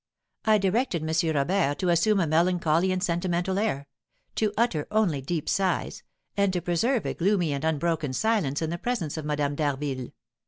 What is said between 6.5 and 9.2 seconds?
to preserve a gloomy and unbroken silence in the presence